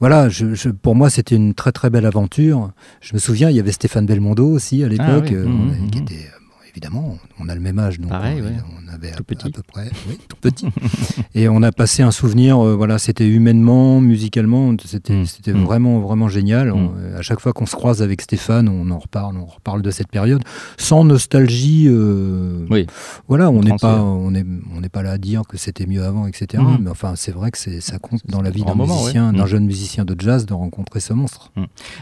[0.00, 2.70] Voilà, je- je- pour moi, c'était une très très belle aventure.
[3.00, 5.34] Je me souviens, il y avait Stéphane Belmondo aussi à l'époque, oui.
[5.34, 6.04] euh, Mhm, on- qui mhm.
[6.04, 6.37] était, euh,
[6.82, 8.52] évidemment, on a le même âge, donc Pareil, on, ouais.
[8.88, 9.46] on avait Tout à, petit.
[9.48, 10.66] à peu près, oui, tout petit.
[11.34, 15.64] et on a passé un souvenir, euh, voilà, c'était humainement, musicalement, c'était c'était Mhm.
[15.64, 16.70] vraiment vraiment génial.
[16.72, 16.94] On- Mhm.
[16.98, 19.90] euh, à chaque fois qu'on se croise avec Stéphane, on en reparle, on reparle de
[19.90, 20.42] cette période,
[20.76, 21.86] sans nostalgie.
[21.88, 22.86] euh, Oui.
[23.26, 26.04] Voilà, on n'est pas, on est, on n'est pas là à dire que c'était mieux
[26.04, 26.62] avant, etc.
[26.80, 29.38] Mais enfin, c'est vrai que ça compte dans la vie d'un musicien, ouais.
[29.38, 31.50] d'un jeune musicien de jazz, de rencontrer ce monstre.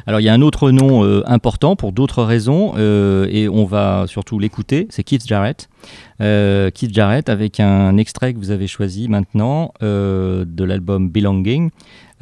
[0.07, 4.05] Alors il y a un autre nom euh, important pour d'autres raisons et on va
[4.07, 5.69] surtout l'écouter, c'est Keith Jarrett.
[6.21, 11.71] Euh, Keith Jarrett avec un extrait que vous avez choisi maintenant euh, de l'album Belonging,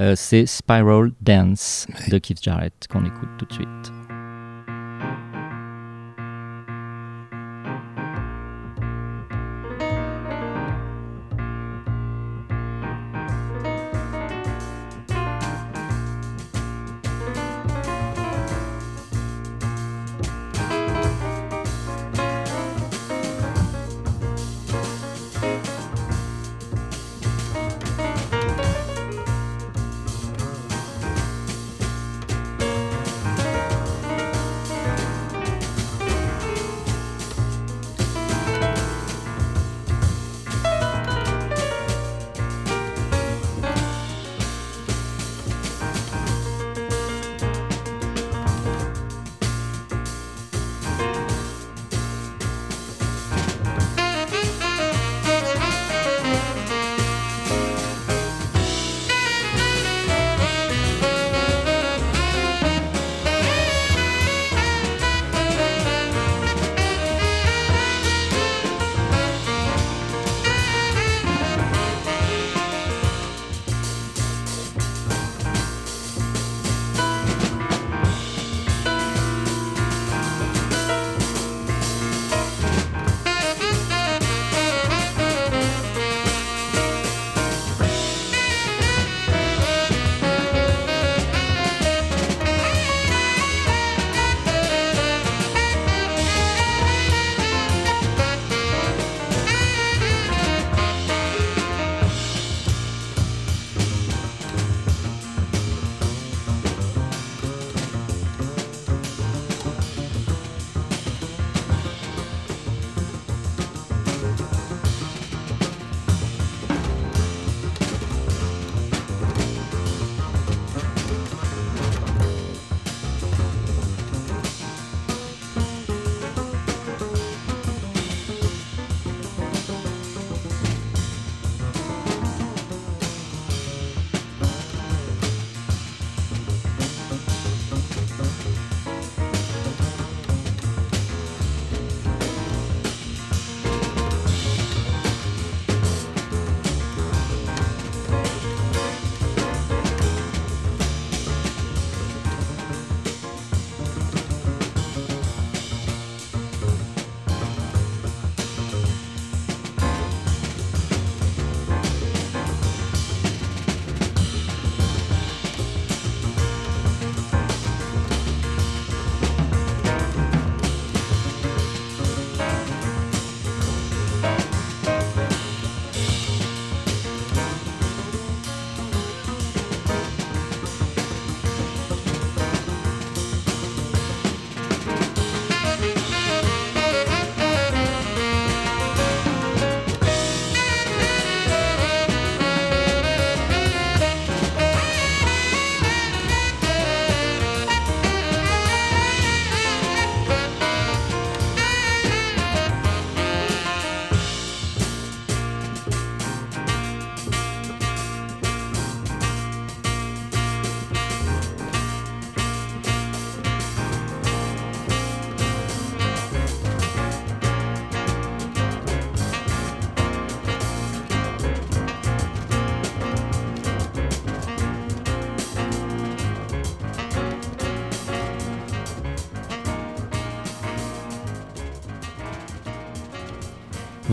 [0.00, 4.03] Euh, c'est Spiral Dance de Keith Jarrett qu'on écoute tout de suite.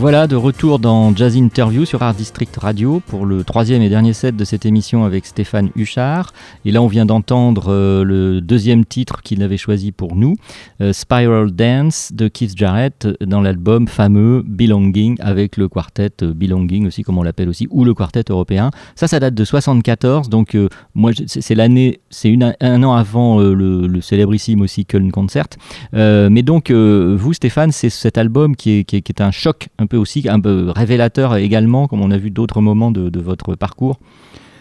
[0.02, 4.14] Voilà, de retour dans Jazz Interview sur Art District Radio pour le troisième et dernier
[4.14, 6.32] set de cette émission avec Stéphane Huchard.
[6.64, 10.34] Et là, on vient d'entendre euh, le deuxième titre qu'il avait choisi pour nous,
[10.80, 16.88] euh, Spiral Dance de Keith Jarrett dans l'album fameux Belonging avec le quartet euh, Belonging
[16.88, 18.72] aussi, comme on l'appelle aussi, ou le quartet européen.
[18.96, 20.58] Ça, ça date de 74, donc
[20.96, 25.46] moi, c'est l'année, c'est un an avant le, le, célébrissime aussi Köln Concert.
[25.92, 29.68] mais donc, vous, Stéphane, c'est cet album qui est, qui est, qui est un choc
[29.78, 33.98] un aussi, un peu révélateur également, comme on a vu d'autres moments de, votre parcours.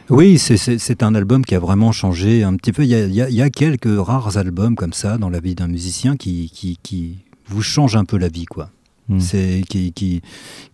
[0.09, 2.83] Oui, c'est un album qui a vraiment changé un petit peu.
[2.83, 6.51] Il y a, quelques rares albums comme ça dans la vie d'un musicien qui,
[6.83, 8.69] qui, vous changent un peu la vie, quoi.
[9.11, 9.19] Hmm.
[9.19, 10.21] C'est qui, qui,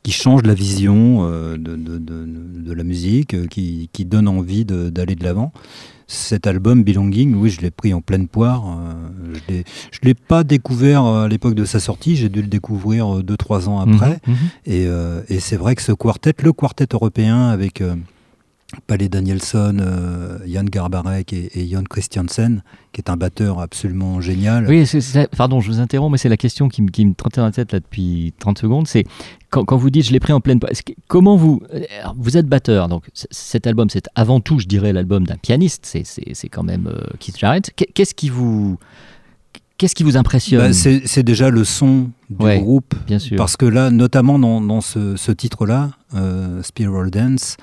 [0.04, 5.15] qui, change la vision euh, de, de, de, la musique, qui, qui donne envie d'aller
[5.15, 5.52] de l'avant
[6.08, 8.80] cet album Belonging, oui, je l'ai pris en pleine poire.
[9.50, 12.47] Euh, je ne l'ai pas découvert euh, à l'époque de sa sortie, j'ai dû le
[12.47, 14.19] découvrir 2-3 euh, ans après.
[14.26, 15.23] Mhm, mhm.
[15.30, 17.84] Et, c'est vrai que ce quartet, le quartet européen avec
[18.86, 19.77] Palais Danielson,
[20.45, 24.67] Jan Garbarek et, et Jan Christiansen, qui est un batteur absolument génial.
[24.67, 24.86] Oui,
[25.38, 27.80] pardon, je vous interromps, mais c'est la question qui, me trottait dans la tête là,
[27.80, 28.88] depuis 30 secondes.
[28.88, 29.06] C'est
[29.49, 30.60] quand, vous dites je l'ai pris en pleine
[31.08, 31.62] comment vous.
[32.17, 35.86] Vous êtes batteur, donc cet album, c'est avant tout, je dirais, l'album d'un pianiste.
[36.03, 37.71] C'est quand même euh, Keith Jarrett.
[37.93, 38.77] Qu'est-ce qui vous.
[39.77, 42.95] Qu'est-ce qui vous impressionne bah, C'est déjà le son du groupe.
[43.06, 43.38] Bien sûr.
[43.38, 47.58] Parce que là, notamment dans, ce, titre-là, euh, Spiral Dance,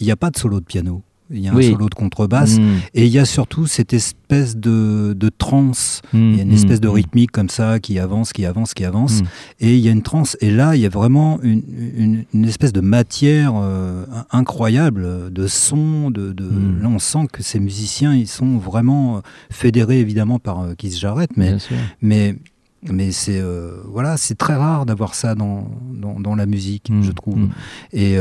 [0.00, 1.02] il n'y a pas de solo de piano.
[1.30, 2.78] Il y a un solo de contrebasse, hmm.
[2.94, 6.54] et il y a surtout cette espèce de, de transe, hmm, il y a une
[6.54, 9.20] espèce de hmm, rythmique comme ça qui avance, qui avance, qui avance,
[9.60, 12.72] et il y a une transe, et là il y a vraiment une, une, espèce
[12.72, 16.48] de matière euh, incroyable, de son, de, de
[16.80, 21.36] là on sent que ces musiciens ils sont vraiment fédérés évidemment par euh, Keith Jarrett,
[21.36, 21.58] mais,
[22.00, 22.36] mais
[22.82, 27.48] mais c'est euh, voilà, c'est très rare d'avoir ça dans, dans, la musique, je trouve.
[27.92, 28.16] Et,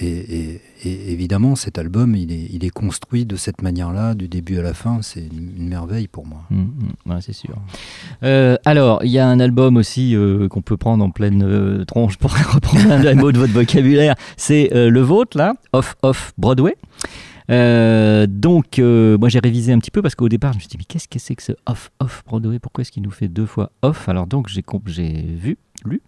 [0.00, 4.58] et, et évidemment, cet album, il est, il est construit de cette manière-là, du début
[4.58, 4.98] à la fin.
[5.02, 6.42] C'est une, merveille pour moi.
[6.50, 7.56] Mmh, c'est sûr.
[8.22, 11.84] Euh, alors, il y a un album aussi euh, qu'on peut prendre en pleine euh,
[11.84, 14.14] tronche pour reprendre un mot de votre vocabulaire.
[14.36, 16.76] C'est le vôtre, là, Off Off Broadway.
[17.48, 20.84] Donc, moi j'ai révisé un petit peu parce qu'au départ je me suis dit, mais
[20.84, 23.70] qu'est-ce que c'est que ce off off Broadway Pourquoi est-ce qu'il nous fait deux fois
[23.82, 24.08] off?
[24.08, 24.62] Alors donc j'ai
[25.36, 26.02] vu lu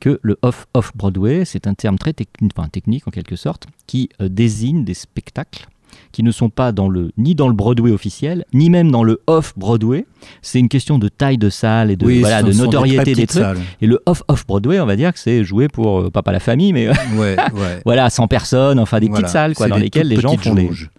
[0.00, 4.08] que le off-off Broadway, c'est un terme très technique, enfin, technique en quelque sorte, qui
[4.20, 5.68] euh, désigne des spectacles
[6.12, 9.20] qui ne sont pas dans le, ni dans le Broadway officiel, ni même dans le
[9.26, 10.06] off-Broadway.
[10.42, 13.44] C'est une question de taille de salle et de, voilà, de notoriété des trucs.
[13.80, 16.72] Et le off-off-Broadway, on va dire que c'est joué pour, euh, pas, pas la famille,
[16.72, 17.36] mais ouais,
[17.84, 20.54] voilà, 100 personnes, enfin des petites salles quoi, dans lesquelles les gens font.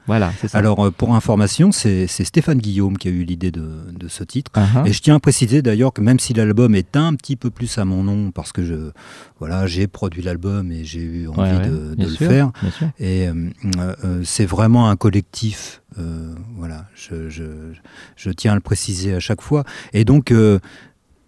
[0.08, 0.58] Voilà, ça.
[0.58, 3.66] Alors, euh, pour information, c'est Stéphane Guillaume qui a eu l'idée de,
[3.98, 4.52] de, ce titre.
[4.56, 4.88] Uh-huh.
[4.88, 7.78] Et je tiens à préciser d'ailleurs que même si l'album est un petit peu plus
[7.78, 8.92] à mon nom, parce que je,
[9.40, 12.52] voilà, j'ai produit l'album et j'ai eu envie de, le faire.
[13.00, 15.82] Et euh, c'est vraiment un collectif.
[16.00, 19.64] Euh, voilà, je, je, tiens à le préciser à chaque fois.
[19.94, 20.60] Et donc, euh,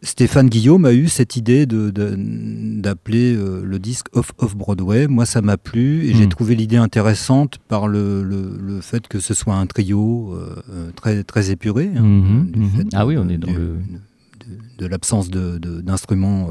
[0.02, 5.08] Stéphane Guillaume a eu cette idée d'appeler de, euh, le disque Off Off Broadway.
[5.08, 6.30] Moi, ça m'a plu et j'ai hmm.
[6.30, 10.38] trouvé l'idée intéressante par le, le, fait que ce soit un trio
[10.96, 11.92] très, très épuré.
[11.96, 12.90] Hein, mhm, mhm.
[12.94, 13.78] ah oui, on est dans le...
[14.78, 16.50] de, l'absence d'instruments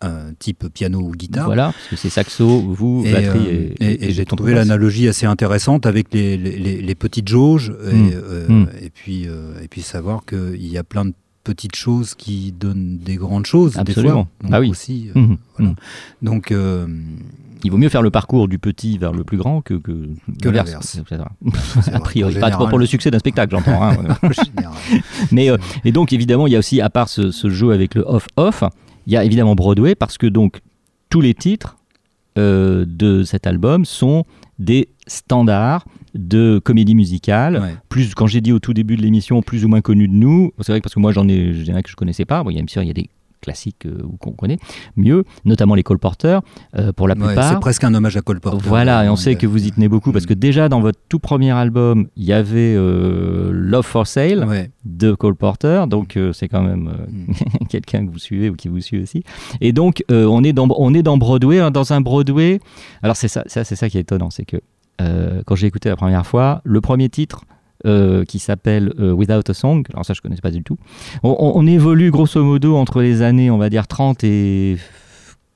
[0.00, 1.46] un type piano ou guitare.
[1.46, 5.86] Voilà, parce que c'est saxo, vous, batterie euh, et, et, j'ai trouvé l'analogie assez intéressante
[5.86, 8.10] avec les, les, les petites jauges et, hmm.
[8.14, 8.66] Euh, hmm.
[8.80, 12.98] et puis, euh, et puis savoir qu'il y a plein de petites choses qui donnent
[12.98, 13.76] des grandes choses.
[13.78, 14.28] Absolument.
[14.40, 14.56] Des fois.
[14.56, 14.70] ah oui.
[14.70, 15.34] Aussi, hmm.
[15.56, 15.74] voilà.
[16.22, 16.52] Donc.
[17.64, 20.48] il vaut mieux faire le parcours du petit vers le plus grand que, que, que
[20.48, 21.00] l'inverse.
[21.92, 23.82] a priori, pas pour le succès d'un spectacle, j'entends.
[23.82, 23.96] Hein.
[25.32, 25.48] Mais
[25.84, 28.62] et donc évidemment, il y a aussi, à part ce, ce jeu avec le off-off,
[29.08, 30.60] il y a évidemment Broadway parce que donc
[31.08, 31.78] tous les titres
[32.36, 34.24] euh, de cet album sont
[34.58, 37.80] des standards de comédie musicale.
[37.88, 40.52] Plus, quand j'ai dit au tout début de l'émission, plus ou moins connus de nous.
[40.60, 42.42] C'est vrai que parce que moi j'en ai, ai que je connaissais pas.
[42.42, 43.08] Bon, il y a bien sûr il y a des
[43.40, 44.58] classiques euh, qu'on connaît
[44.96, 46.40] mieux, notamment les Cole Porter,
[46.76, 47.52] euh, pour la plupart.
[47.52, 48.64] c'est presque un hommage à Cole Porter.
[48.68, 51.18] Voilà, et on sait que vous y tenez beaucoup, parce que déjà dans votre tout
[51.18, 56.62] premier album, il y avait euh, Love for Sale de Cole Porter, donc c'est quand
[56.62, 57.66] même mm.
[57.68, 59.22] quelqu'un que vous suivez ou qui vous suit aussi.
[59.60, 62.60] Et donc on, est dans, on est dans Broadway, hein, dans un Broadway.
[63.02, 64.58] Alors c'est ça, ça c'est ça qui est étonnant, c'est que
[65.46, 67.44] quand j'ai écouté la première fois, le premier titre,
[67.86, 69.84] euh, qui s'appelle euh, Without a Song.
[69.92, 70.76] Alors ça, je ne connaissais pas du tout.
[71.22, 74.78] On, évolue grosso modo entre les années, on va dire, 30 et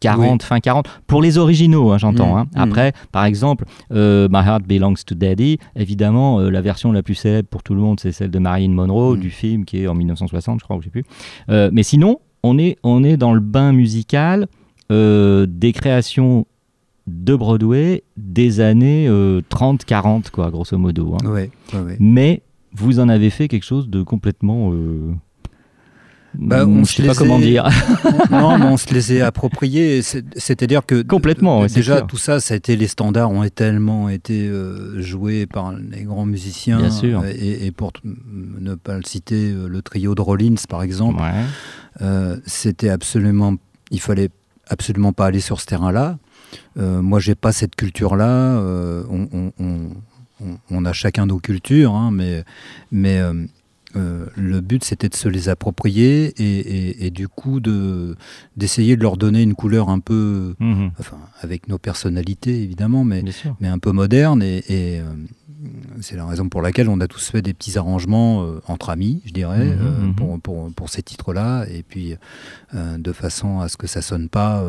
[0.01, 2.35] 40, fin 40, pour les originaux, hein, j'entends.
[2.35, 2.47] Mm, hein.
[2.55, 2.61] Mm.
[2.61, 7.49] Après, par exemple, euh, My Heart Belongs to Daddy, évidemment, la version la plus célèbre
[7.49, 9.21] pour tout le monde, c'est celle de Marilyn Monroe, mm.
[9.21, 11.05] du film qui est en 1960, je crois, ou je sais plus.
[11.49, 14.49] mais sinon, on est, on est dans le bain musical
[14.93, 16.45] euh, des créations
[17.07, 19.09] de Broadway des années
[19.51, 21.17] 30-40, quoi, grosso modo.
[21.23, 21.27] hein.
[21.27, 21.97] Ouais, ouais, ouais.
[22.01, 22.43] Mais
[22.75, 24.73] vous en avez fait quelque chose de complètement.
[24.73, 25.13] euh,
[26.35, 27.69] Bah, on je sais pas comment est- dire.
[28.31, 30.01] non, mais on se les est appropriés.
[30.01, 33.47] C'est- C'est-à-dire que Complètement, ouais, c'est déjà tout ça, ça a été les standards ont
[33.49, 36.79] tellement été euh, joués par les grands musiciens.
[36.79, 37.21] Bien sûr.
[37.21, 41.21] euh, Et, et pour ne pas le citer, euh, le trio de Rollins par exemple,
[41.21, 41.33] Ouais.
[42.01, 43.57] euh, c'était absolument,
[43.91, 44.31] il fallait
[44.69, 46.17] absolument pas aller sur ce terrain-là.
[46.79, 48.29] Euh, moi, j'ai pas cette culture-là.
[48.59, 49.91] euh, on, on- on-
[50.45, 52.45] on- on a chacun nos cultures, hein, mais,
[52.91, 53.19] mais
[53.95, 58.17] euh, le but c'était de se les approprier et, et- et du coup de
[58.57, 60.93] d'essayer de leur donner une couleur un peu, Mhm.
[60.99, 63.23] enfin, avec nos personnalités évidemment, mais,
[63.63, 65.05] un peu moderne et, et, euh,
[66.01, 69.21] c'est la raison pour laquelle on a tous fait des petits arrangements euh, entre amis,
[69.27, 70.15] je dirais, Mhm, mhm.
[70.17, 72.17] pour, pour, pour ces titres-là, et puis
[72.75, 74.65] de façon à ce que ça sonne pas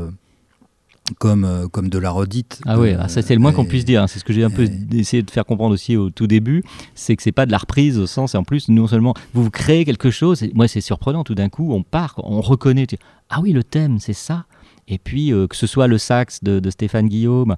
[1.19, 2.61] comme, euh, comme de la redite.
[2.65, 4.01] Ah oui, Euh, ah, ça c'est le moins qu'on puisse dire.
[4.01, 4.07] hein.
[4.07, 6.63] C'est ce que j'ai un peu essayé de faire comprendre aussi au tout début,
[6.95, 8.35] c'est que c'est pas de la reprise au sens.
[8.35, 10.43] Et en plus, non seulement vous, créez quelque chose.
[10.43, 11.23] et moi, c'est surprenant.
[11.23, 12.87] Tout d'un coup, on part, on reconnaît.
[12.87, 12.97] tu-
[13.29, 14.45] Ah oui, le thème, c'est ça.
[14.89, 17.55] Et puis euh, que ce soit le sax de, de Stéphane Guillaume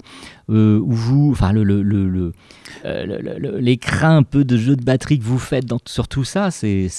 [0.52, 2.32] euh, ou vous, enfin le, le,
[3.60, 6.90] l'écrin un peu de jeu de batterie que vous faites dans, sur tout ça, c'est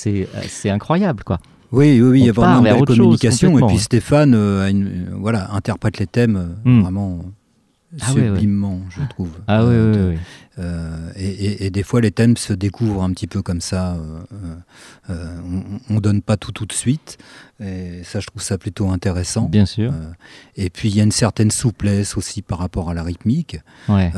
[0.66, 1.38] incroyable quoi.
[1.76, 3.58] Oui, oui, oui, il y a vraiment une belle chose, communication.
[3.58, 3.78] Et puis.
[3.78, 6.80] Stéphane euh, une- euh, voilà, interprète les thèmes euh, Hmm.
[6.82, 7.24] vraiment
[8.00, 9.30] Ah sublimement, je trouve.
[9.46, 10.20] Ah Euh, oui, oui.
[10.58, 13.96] Euh, et, et- et des fois, les thèmes se découvrent un petit peu comme ça.
[15.10, 15.40] euh,
[15.90, 17.16] on ne donne pas tout tout de suite.
[17.60, 19.48] Et ça, je trouve ça plutôt intéressant.
[19.48, 19.92] Bien sûr.
[20.56, 23.60] Et puis, il y a une certaine souplesse aussi par rapport à la rythmique.
[23.88, 24.10] Ouais.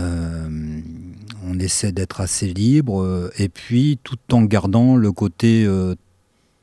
[1.46, 3.30] On essaie d'être assez libre.
[3.38, 5.68] et puis, tout en gardant le côté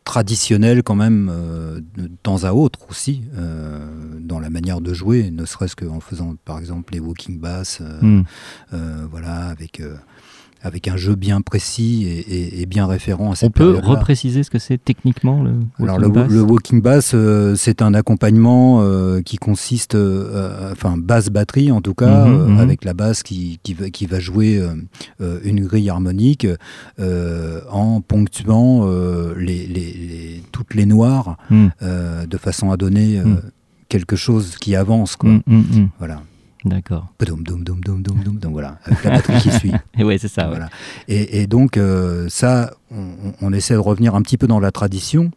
[0.06, 3.86] traditionnel quand même euh, de temps à autre aussi euh,
[4.20, 8.00] dans la manière de jouer ne serait-ce qu'en faisant par exemple les walking bass euh,
[8.02, 8.24] Hmm.
[9.10, 9.96] voilà, avec, euh,
[10.66, 13.90] avec un jeu bien précis et, et- et bien référent à On cette peut période-là.
[13.90, 15.52] repréciser ce que c'est techniquement le.
[15.80, 20.72] Alors walking le, bass le walking bass, euh, c'est un accompagnement euh, qui consiste, euh,
[20.72, 22.60] enfin basse batterie en tout cas, Mhm, mhm.
[22.60, 24.62] avec la basse qui, qui, va, qui va jouer
[25.44, 26.48] une grille harmonique
[27.72, 28.86] en ponctuant
[29.38, 31.68] les, les- les- toutes les noires Hmm.
[32.30, 33.42] de façon à donner euh, Mm.
[33.90, 35.16] quelque chose qui avance.
[35.16, 35.30] Quoi.
[35.30, 35.88] Hmm, hmm, hmm.
[36.00, 36.22] Voilà.
[36.66, 37.08] D'accord.
[38.42, 39.72] Donc voilà, avec la batterie qui suit.
[39.98, 40.44] Et ouais, c'est ça.
[40.44, 40.50] ouais.
[40.50, 40.70] Voilà.
[41.08, 43.08] Et, et donc, euh, ça, on,
[43.42, 45.32] on essaie de revenir un petit peu dans la tradition,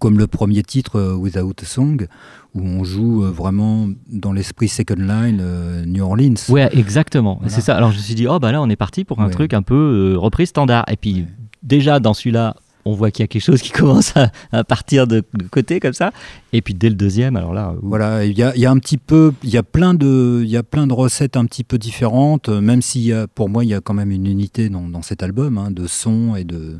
[0.00, 2.06] comme le premier titre, euh, Without a Song,
[2.54, 6.34] où on joue euh, vraiment dans l'esprit Second Line euh, New Orleans.
[6.48, 7.36] Ouais, exactement.
[7.40, 7.50] Voilà.
[7.52, 7.76] C'est ça.
[7.76, 9.32] Alors je me suis dit, oh bah là, on est parti pour un Ouais.
[9.32, 10.84] truc un peu reprise standard.
[10.90, 11.26] Et puis
[11.62, 15.06] déjà dans celui-là, on voit qu'il y a quelque chose qui commence à, à partir
[15.06, 16.12] de, de côté comme ça.
[16.52, 18.78] Et puis dès le deuxième, alors là, Voilà, il y a, il y a un
[18.78, 21.64] petit peu, il y a plein de, il y a plein de recettes un petit
[21.64, 24.26] peu différentes, euh, même s'il y a, pour moi, il y a quand même une
[24.26, 26.78] unité dans, dans cet album, hein, de son et de,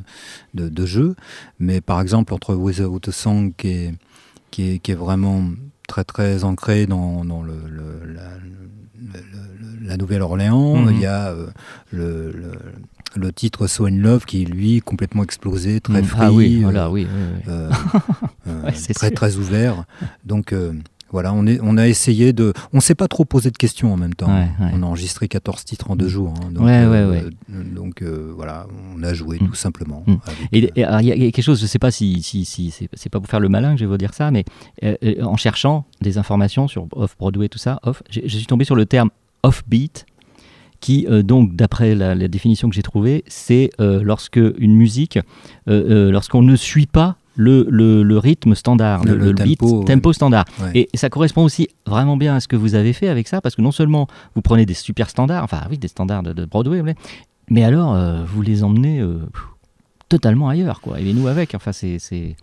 [0.55, 1.15] de, de jeu.
[1.59, 3.95] Mais par exemple, entre Without a Song, qui est,
[4.51, 5.43] qui est, qui est vraiment
[5.89, 10.93] très très ancré dans, dans le, le- la, le- le- la Nouvelle-Orléans, Mhm.
[10.95, 11.47] il y a euh,
[11.91, 12.53] le, le,
[13.17, 16.63] le titre So in Love qui lui complètement explosé, très mm, free, ah oui, euh,
[16.63, 17.43] voilà, oui, oui, oui.
[17.49, 17.71] euh,
[18.49, 19.15] euh, Ouais, c'est très sûr.
[19.17, 19.85] très ouvert.
[20.25, 20.73] Donc euh,
[21.11, 22.55] voilà, on, est, on a essayé de.
[22.73, 24.29] On s'est pas trop posé de questions en même temps.
[24.33, 24.71] Ouais, ouais.
[24.73, 26.33] On a enregistré 14 titres en deux jours.
[26.43, 26.51] hein.
[26.51, 29.47] donc, euh, euh, Donc euh, voilà, on a joué Mm.
[29.49, 30.05] tout simplement.
[30.07, 30.13] Mm.
[30.53, 32.47] Et il y, a- il y a quelque chose, je ne sais pas si, si,
[32.47, 34.45] si c'est c'est pas pour faire le malin que je vais vous dire ça, mais
[34.85, 38.87] euh, en cherchant des informations sur off-Broadway, tout ça, off, je suis tombé sur le
[38.87, 39.11] terme
[39.43, 40.07] off-beat,
[40.83, 45.17] qui, euh, donc, d'après la, la définition que j'ai trouvée, c'est euh, lorsque une musique,
[45.17, 45.21] euh,
[45.69, 49.85] euh, lorsqu'on ne suit pas le, le- le rythme standard, Le- beat, tempo, ouais.
[49.87, 50.45] tempo standard.
[50.61, 50.71] ouais.
[50.75, 53.55] Et ça correspond aussi vraiment bien à ce que vous avez fait avec ça, parce
[53.55, 56.83] que non seulement vous prenez des super standards, enfin oui, des standards de, de Broadway,
[57.49, 59.03] mais alors vous les emmenez
[60.09, 61.01] totalement ailleurs, quoi.
[61.01, 62.37] Et nous avec, enfin c'est, c'est-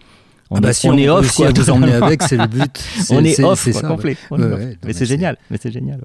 [0.50, 1.48] on, Ah bah est, si on est off, quoi.
[1.50, 2.84] à vous emmener avec, c'est le but.
[3.12, 4.18] On est off, c'est quoi, ça, complet.
[4.32, 4.78] ouais.
[4.84, 6.00] Mais c'est- génial, mais c'est génial.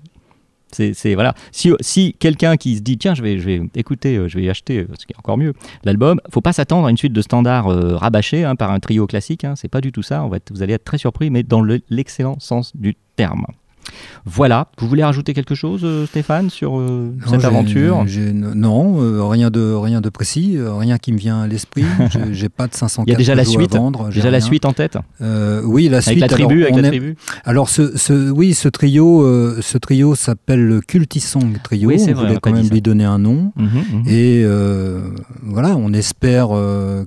[0.75, 1.35] C'est, voilà.
[1.53, 4.79] Si, quelqu'un qui se dit tiens je vais, je vais écouter, euh, je vais acheter,
[4.81, 5.55] euh, ce qui est encore mieux,
[5.85, 9.07] l'album, faut pas s'attendre à une suite de standards euh, rabâchés hein, par un trio
[9.07, 9.45] classique.
[9.45, 10.25] Hein, c'est pas du tout ça.
[10.25, 13.47] On va vous allez être très surpris, mais dans le- l'excellent sens du terme.
[14.27, 18.05] Voilà, vous voulez rajouter quelque chose, euh, Stéphane, sur euh, Non, cette aventure?
[18.33, 21.85] Non, euh, rien, de, rien de précis, euh, rien qui me vient à l'esprit.
[22.33, 24.09] J'ai- pas de 500 Il y a déjà la suite, vendre.
[24.15, 24.97] la suite en tête?
[25.21, 26.21] Oui, la Avec suite.
[26.21, 29.23] la tribu, alors, avec la tribu Alors, ce, ce- oui, ce trio,
[29.61, 31.89] ce trio s'appelle le Cultisong Trio.
[31.89, 33.53] Oui, on vrai, voulait quand même lui donner un nom.
[33.57, 34.03] Mhm, mhm.
[34.09, 34.45] Et
[35.43, 36.49] voilà, on espère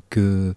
[0.10, 0.54] que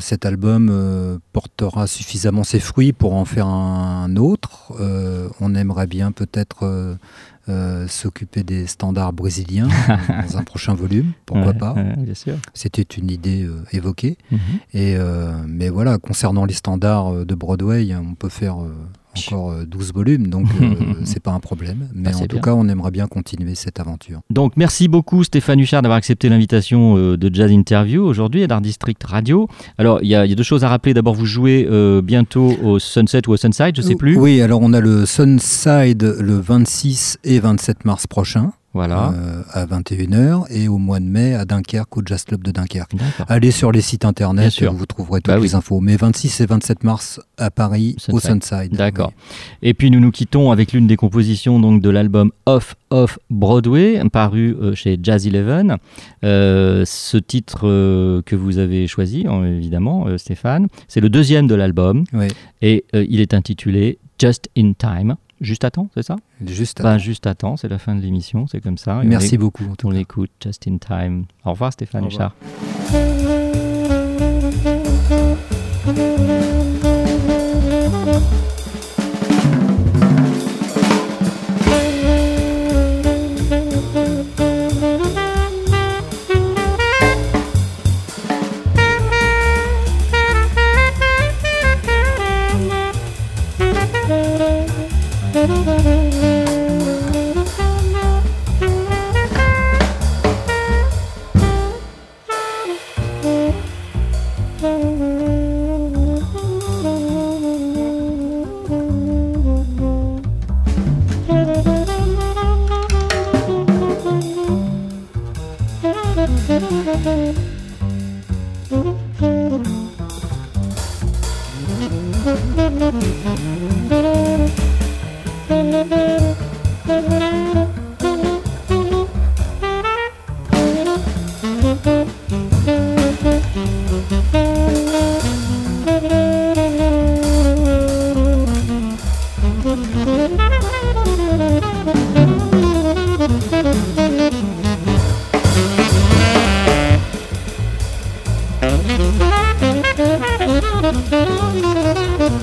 [0.00, 4.72] cet album portera suffisamment ses fruits pour en faire un autre.
[5.24, 6.94] Euh, on aimerait bien peut-être euh,
[7.48, 9.68] euh, s'occuper des standards brésiliens
[10.28, 11.72] dans un prochain volume, pourquoi Ouais, pas.
[11.74, 12.36] ouais, Bien sûr.
[12.54, 14.16] C'était une idée évoquée.
[14.30, 14.38] Mhm.
[14.72, 14.96] Et,
[15.46, 18.56] mais voilà, concernant les standards de Broadway, on peut faire
[19.16, 21.88] encore euh, 12 volumes, donc euh, c'est pas un problème.
[21.94, 22.40] Mais Ah, en tout bien.
[22.40, 24.20] cas, on aimerait bien continuer cette aventure.
[24.30, 28.60] Donc merci beaucoup Stéphane Huchard d'avoir accepté l'invitation euh, de Jazz Interview aujourd'hui à l'Art
[28.60, 29.48] District Radio.
[29.78, 30.94] Alors il y, a il y a deux choses à rappeler.
[30.94, 34.16] D'abord vous jouez euh, bientôt au Sunset ou au Sunside, je sais plus.
[34.18, 38.52] Oui, alors on a le Sunside le 26 et 27 mars prochain.
[38.74, 39.12] Voilà.
[39.14, 42.92] euh, à 21h et au mois de mai à Dunkerque au Jazz Club de Dunkerque.
[43.28, 45.46] Allez sur les sites internet, vous trouverez toutes Bah oui.
[45.46, 45.80] les infos.
[45.80, 48.72] Mais 26 et 27 mars à Paris au Sunside.
[48.72, 49.12] D'accord.
[49.62, 54.00] Et puis nous nous quittons avec l'une des compositions donc de l'album Off Off Broadway,
[54.12, 55.76] paru euh, chez Jazz Eleven.
[56.24, 61.46] Euh, ce titre euh, que vous avez choisi, euh, évidemment, euh, Stéphane, c'est le deuxième
[61.46, 62.28] de l'album Oui,
[62.62, 65.16] et il est intitulé Just in Time.
[65.44, 66.98] Juste à temps, c'est ça juste à Ben, temps.
[66.98, 69.02] Juste à temps, c'est la fin de l'émission, c'est comme ça.
[69.02, 69.64] Et Merci on, beaucoup.
[69.84, 71.26] On l'écoute Just in Time.
[71.44, 72.34] Au revoir Stéphane Au revoir.
[72.90, 73.63] Huchard.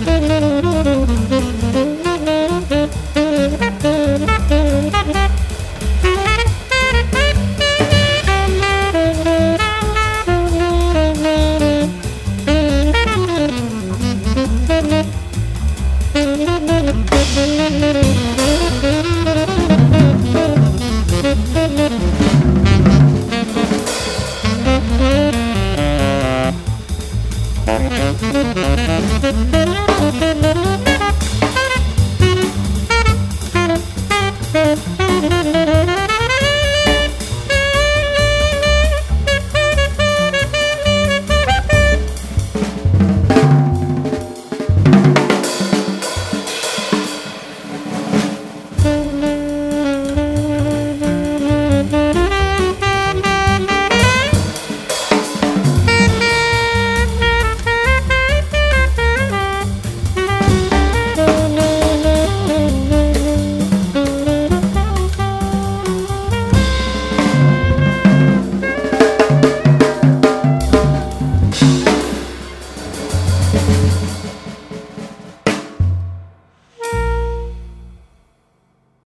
[0.03, 0.50] Thank you.